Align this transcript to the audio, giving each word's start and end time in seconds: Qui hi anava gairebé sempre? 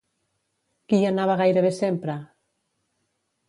Qui 0.93 1.01
hi 1.01 1.05
anava 1.11 1.37
gairebé 1.43 1.73
sempre? 1.83 2.19